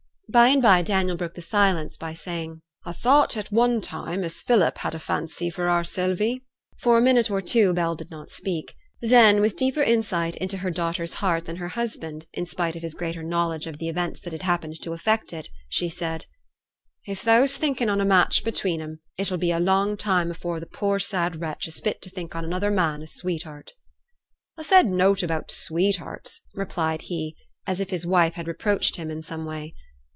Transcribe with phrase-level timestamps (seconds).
[0.31, 4.39] By and by Daniel broke the silence by saying, 'A thowt at one time as
[4.39, 6.41] Philip had a fancy for our Sylvie.'
[6.77, 8.73] For a minute or two Bell did not speak.
[9.01, 12.93] Then, with deeper insight into her daughter's heart than her husband, in spite of his
[12.93, 16.27] greater knowledge of the events that had happened to affect it, she said,
[17.05, 20.61] 'If thou's thinking on a match between 'em, it 'll be a long time afore
[20.61, 23.73] th' poor sad wench is fit t' think on another man as sweetheart.'
[24.57, 27.35] 'A said nought about sweethearts,' replied he,
[27.67, 29.75] as if his wife had reproached him in some way.